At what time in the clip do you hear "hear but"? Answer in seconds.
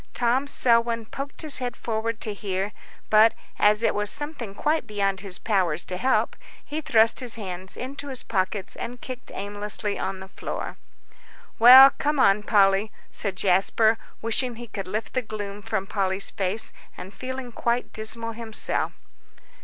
2.33-3.35